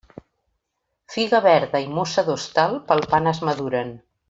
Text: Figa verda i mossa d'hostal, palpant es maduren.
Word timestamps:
Figa 1.15 1.41
verda 1.47 1.83
i 1.83 1.85
mossa 1.99 2.25
d'hostal, 2.31 2.75
palpant 2.91 3.35
es 3.35 3.45
maduren. 3.51 3.95